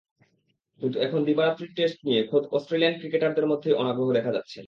[0.81, 4.59] কিন্তু এখন দিবা-রাত্রির টেস্ট নিয়ে খোদ অস্ট্রেলিয়ান ক্রিকেটারদের মধ্যেই অনাগ্রহ দেখা যাচ্ছে।